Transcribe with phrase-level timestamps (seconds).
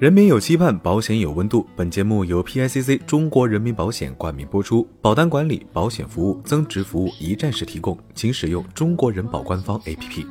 [0.00, 1.66] 人民有期盼，保险有温度。
[1.76, 10.26] 本节目由 PICC 中国人民保险冠名播出，保单管理、保险服务、增值服务一站式提供，请使用中国人保官方 APP。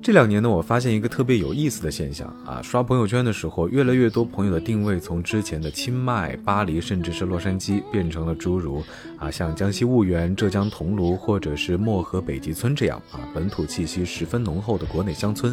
[0.00, 8.80] 这两年呢，我发现一个特别有意思的现象啊，刷朋友圈的时候，越来越多朋友的定位从之前的清迈、巴黎，甚至是洛杉矶，变成了诸如
[9.18, 15.52] 啊像江西婺源、浙江桐庐，或者是漠河北极村这样啊本土气息十分浓厚的国内乡村。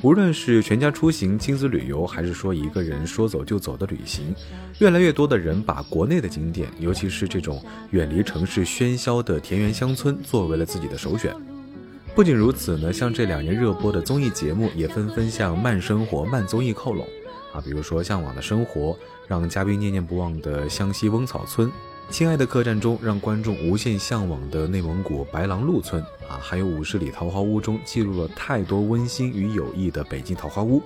[0.00, 4.32] 无论是全家出行、亲子旅游，还是说一个人说走就走的旅行，
[4.78, 11.34] 越来越多的人把国内的景点，尤其是这种远离城市喧嚣的田园乡村，作为了自己的首选。
[12.14, 17.04] 不仅如此呢，像这两年热播的综艺节目，也纷纷向慢生活、慢综艺靠拢
[17.52, 18.92] 啊，比如说《向往的生活》，
[19.26, 21.68] 让嘉宾念念不忘的湘西翁草村。
[22.10, 30.82] 亲爱的客栈中，让观众无限向往的内蒙古白狼路村啊，还有五十里桃花坞中记录了太多温馨与友谊的北京桃花坞。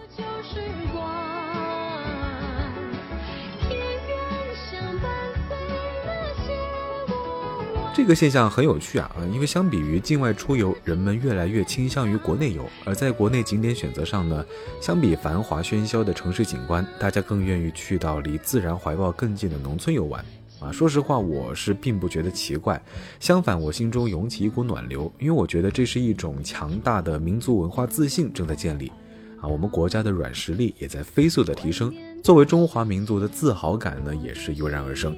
[7.95, 14.45] 这个现象很有趣啊，因为相比于境外出游，人们越来越倾向于国内游，而在国内景点选择上呢，
[14.81, 20.23] 相比繁华喧嚣的城市景观，大家更愿意去到离自然怀抱更近的农村游玩。
[20.63, 22.81] 啊，说实话，我是并不觉得奇怪，
[23.19, 28.93] 相反，我心中涌起一股暖流，因为我觉得这是一种强大的民族文化自信正在建立，
[29.41, 35.17] 啊，我们国家的软实力也在飞速的提升，作为中华民族的自豪感呢，也是油然而生。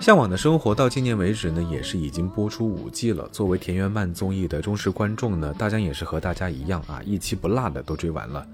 [0.00, 3.28] 向往的生活到今年为止呢，也是已经播出五季了。
[3.32, 8.46] 作为田园慢综艺的忠实观众呢，大家也是和大家一样啊，一期不落的都追完了。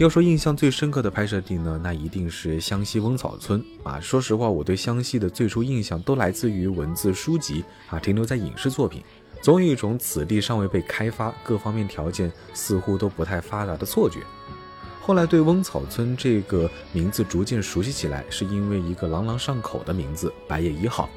[0.00, 4.00] 要说印象最深刻的拍摄地呢，那一定是湘西翁草村啊。
[4.00, 9.02] 说实话，我对湘西的最初印象都来自于文字书籍啊，停留在影视作品，
[9.42, 14.20] 总有一种此地尚未被开发，各方面条件似乎都不太发达的错觉。
[15.02, 21.10] 后来对翁草村这个名字逐渐熟悉起来，是因为一个朗朗上口的名字——白叶一号。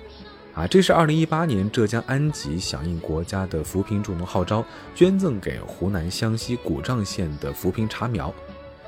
[0.53, 4.62] 啊，这是二零一八年浙江安吉响应国家的扶贫助农号召，
[4.94, 8.31] 捐赠给湖南湘西古丈县的扶贫茶苗。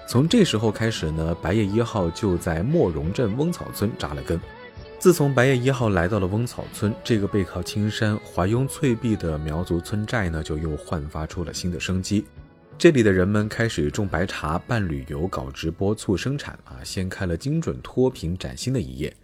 [0.07, 4.39] 从这时候开始呢，白叶一号就在莫荣镇翁草村扎了根。
[4.99, 12.23] 自从白叶一号来到了翁草村，这个背靠青山、怀拥翠碧的苗族村寨呢，就又焕发出了新的生机。
[12.77, 19.15] 这里的人们开始种白茶、办旅游、搞直播促生产啊，掀开了精准脱贫崭新的一页。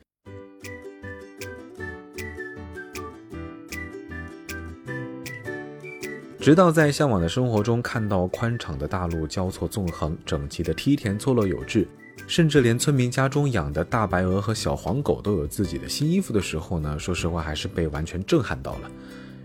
[6.41, 11.87] 直到在向往的生活中看到宽敞的大路交错纵横，整齐的梯田错落有致，
[12.25, 18.91] 甚至连村民家中养的大白鹅和小黄狗都有自己的新衣服的时候呢，说实话还是被完全震撼到了。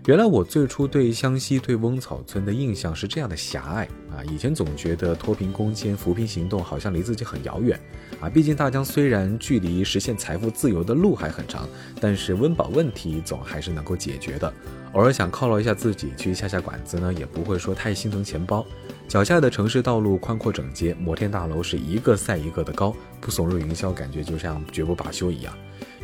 [0.07, 4.23] 原来我最初对湘西、对翁草村的印象是这样的狭隘啊！
[4.31, 7.77] 以前总觉得脱贫攻坚、扶贫行动好像离自己很遥远
[8.21, 8.29] 啊。
[8.29, 11.67] 毕竟大江虽然距离实现财富自由的路还很长，
[11.99, 14.53] 但是温饱问题总还是能够解决的。
[14.93, 18.65] 偶尔想犒劳一下自己，去下下馆子呢，也不会说太心疼钱包。
[19.09, 25.53] 脚下的城市道路宽阔整洁，摩天大楼是一个赛一个的高，不耸入云霄，感觉就像绝不罢休一样。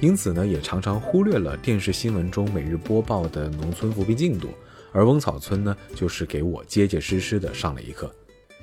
[0.03, 4.50] 因此呢，也常常忽略了电视新闻中每日播报的农村扶贫进度，
[4.91, 8.13] 而翁草村呢，就是给我结结实实的上了一课。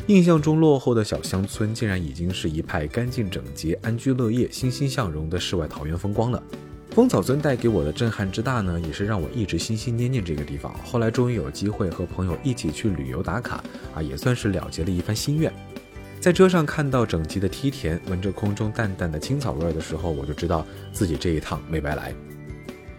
[0.09, 6.43] 印象中落后的小乡村，竟然已经是一派干净整洁、安居乐业、欣欣向荣的世外桃源风光了。
[6.97, 10.75] 翁草村带给我的震撼之大呢，也是让我一直心心念念这个地方。
[10.85, 13.65] 后来终于有机会和朋友一起去旅游打卡，
[13.95, 15.51] 啊，也算是了结了一番心愿。
[16.21, 22.13] 在车上看到整齐的梯田，闻着空中淡淡的青草味的时候，我就知道自己这一趟没白来。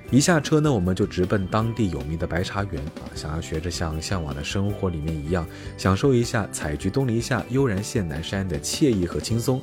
[0.10, 5.46] 一下车呢，我们就直奔当地有名的白茶园啊，想要学着像《向往的生活》里面一样，
[5.78, 9.62] 享受一下采菊东篱下，悠然见南山的惬意和轻松。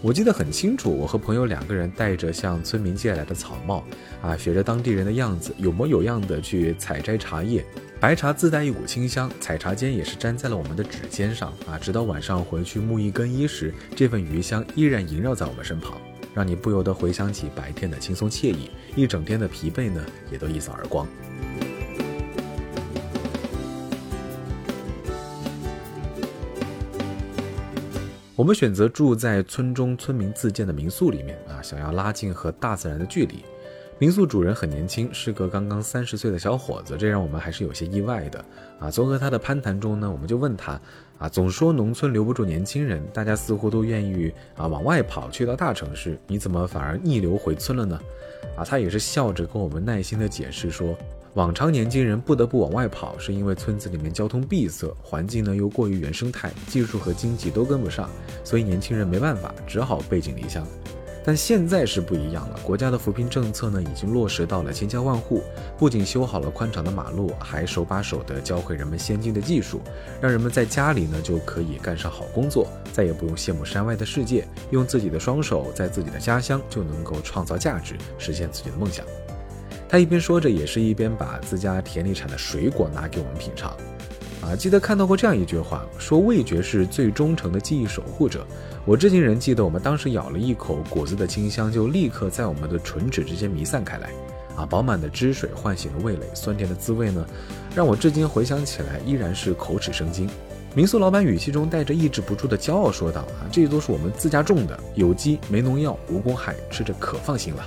[0.00, 3.84] 我记得很清楚，我和朋友两个人戴着向村民借来的草帽，
[4.20, 7.64] 啊，学着当地人的样子，有模有样的去采摘茶叶。
[8.02, 11.78] 白茶自带一股清香，采茶间也是粘在了我们的指尖上啊！
[11.78, 15.96] 直到晚上回去沐浴更衣时，这份余香依然萦绕在我们身旁，
[16.34, 21.06] 让你不由得回想起白天的轻松惬意，一整天的疲惫呢也都一扫而光。
[28.34, 33.44] 我们选择住在村中村民自建的民宿里面啊，想要拉近和大自然的距离。
[34.02, 38.44] 民宿主人很年轻，是个刚刚三十岁的小伙子，这让我们还是有些意外的
[38.80, 38.90] 啊。
[38.90, 40.72] 从和他的攀谈中呢，我们就问他
[41.18, 47.96] 啊，总说农村留不住年轻人，大家似乎都愿意啊往外跑，去到大城市，你怎么反而逆流回村了呢？
[48.56, 50.98] 啊，他也是笑着跟我们耐心的解释说，
[51.34, 58.10] 往常年轻人不得不往外跑，是因为村子里面交通闭塞，环境呢又过于原生态，技术和经济都跟不上，
[58.42, 60.66] 所以年轻人没办法，只好背井离乡。
[61.24, 65.42] 但现在是不一样了，国家的扶贫政策呢已经落实到了千家万户，
[65.78, 69.80] 不仅修好了宽敞的马路，还手把手的教会人们先进的技术，
[70.20, 79.06] 让人们在家里呢就可以干上好工作，再也不用羡慕山外的世界，用自己的双手在自己的家乡就能够创造价值，实现自己的梦想。
[79.88, 83.76] 他一边说着，也是一边把自家田里产的水果拿给我们品尝。
[84.42, 88.44] 啊，记得看到过这样一句话，说味觉是最忠诚的记忆守护者。
[88.84, 94.10] 我至今仍记得，我们当时咬了一口果子的清香，就立刻在我们的唇齿之间弥散开来。
[94.56, 97.24] 啊，饱满的汁水唤醒了味蕾，酸甜的滋味呢，
[97.74, 100.28] 让我至今回想起来依然是口齿生津。
[100.74, 107.66] 民宿老板语气中带着抑制不住的骄傲说道：“啊，这些都是我们自家种的，有机、没农药、无公害，吃着可放心了。”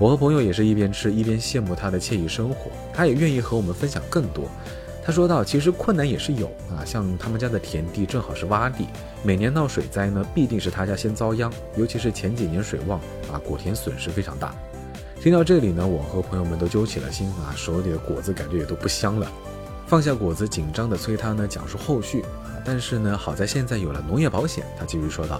[0.00, 4.50] 我和朋友也是一边吃一边羡慕他的惬意生活，他也愿意和我们分享更多。
[5.06, 8.88] 他说道：“其实困难也是有啊，像他们家的田地正好是洼地，
[9.22, 11.52] 每年闹水灾呢，必定是他家先遭殃。
[11.76, 12.98] 尤其是前几年水旺
[13.30, 14.54] 啊，果田损失非常大。”
[15.20, 19.30] 听到这里呢，我和朋友们都揪起了心啊，手里的果子感觉也都不香了。
[19.86, 22.56] 放下果子，紧张的催他呢讲述后续啊。
[22.64, 25.38] 但是呢，好在现在有了农业保险，他继续说道。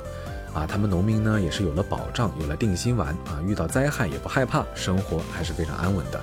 [0.52, 6.20] 啊，他们农民呢也是有了保障，有了定心丸啊，遇到灾害也不害怕，生活还是非常安稳的。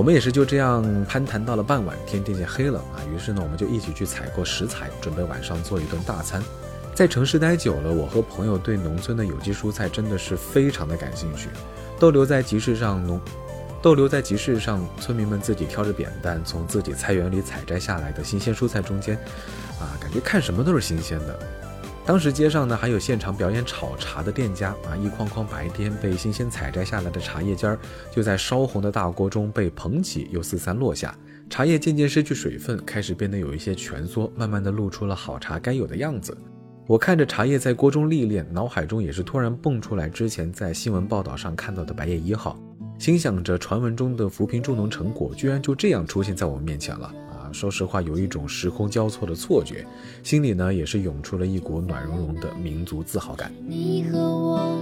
[0.00, 6.42] 我们也是就这样攀谈到了傍晚，天渐渐黑了啊，于是呢，我们就一起去采购食材，准备晚上做一顿大餐。
[6.94, 11.50] 在城市待久了，我和朋友对农村的有机蔬菜真的是非常的感兴趣，
[11.98, 13.20] 逗留在集市上农。
[13.82, 19.14] 逗留在集市上，村民们自己挑着扁担，从自己菜园里采摘下来的新鲜蔬菜中间，
[19.78, 21.38] 啊，感觉看什么都是新鲜的。
[22.06, 27.78] 当时街上呢，还有现场表演炒茶的店家，啊，一筐筐白天被新鲜采摘下来的茶叶尖儿，
[28.10, 31.16] 就在烧红的大锅中被捧起，又四散落下。
[31.48, 36.36] 茶叶渐渐失去水分，开始变得有一些蜷缩，慢慢的露出了好茶该有的样子。
[36.86, 42.58] 我看着茶叶在锅中历练，脑海中也是突然蹦出来之前在新闻报道上看到的白叶一号。
[42.98, 47.39] 心想着传闻中的扶贫助农成果，居然就这样出现在我们面前了啊！
[47.52, 49.86] 说实话，有一种时空交错的错觉，
[50.22, 53.52] 心里呢也是涌出了一股暖融融的民族自豪感。
[53.66, 54.79] 你和我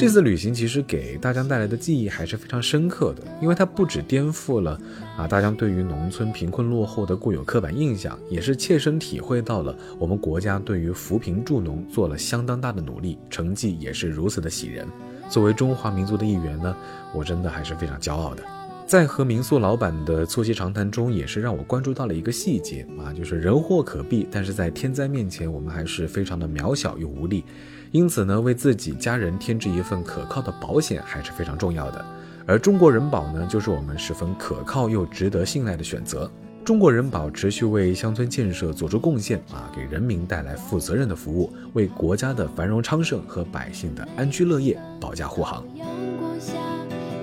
[0.00, 4.80] 这次旅行其实给大江带来的记忆还是非常深刻的，因为它不止颠覆了
[5.14, 14.88] 啊大江对于农村贫困落后的固有刻板印象，也是切身体会到了我们国家对于扶贫助农做了相当大的努力，成绩也是如此的喜人。
[15.28, 16.74] 作为中华民族的一员呢，
[17.14, 18.42] 我真的还是非常骄傲的。
[18.86, 27.44] 在和民宿老板的促膝长谈中，也是让我关注到了一个细节啊，就是人祸可避，但是在天灾面前，我们还是非常的渺小又无力。
[27.92, 32.04] 因此呢，为自己家人添置一份可靠的保险还是非常重要的。
[32.46, 36.30] 而中国人保呢，就是我们十分可靠又值得信赖的选择。
[36.64, 45.64] 中国人保持续为乡村建设做出贡献啊，给人民带来负责任的服务，为国家的繁荣昌盛和百姓的安居乐业保驾护航。
[45.74, 45.86] 阳
[46.18, 46.52] 光下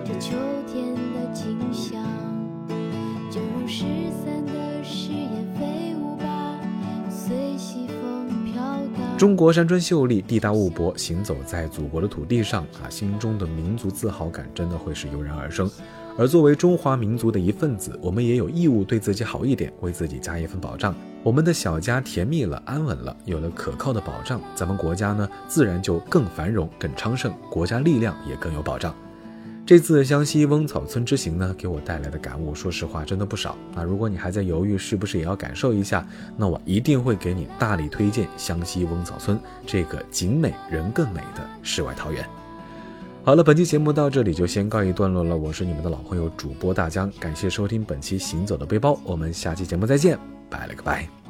[0.06, 0.32] 的秋
[9.18, 15.68] 中国山川秀丽，地大物博，行走在祖国的土地上啊，心中的民族自豪感真的会是油然而生。
[16.16, 20.94] 而作为中华民族的一份子，我们也有义务对自己好一点，为自己加一份保障。
[21.24, 28.96] 我们的小家甜蜜了，安稳了，有了可靠的保障，咱们国家呢，自然就更繁荣、更昌盛，国家力量也更有保障。
[29.68, 33.54] 这次湘西翁草村之行呢，给我带来的感悟，说实话真的不少。
[33.76, 36.08] 那如果你还在犹豫是不是也要感受一下，
[36.38, 42.26] 那我一定会给你大力推荐湘西翁草村这个景美人更美的世外桃源。
[43.26, 45.36] 好了，本期节目到这里就先告一段落了。
[45.36, 50.18] 我是你们的老朋友主播大江，感谢收听本期行走的背包，我们下期节目再见，
[50.50, 51.27] 拜了个拜。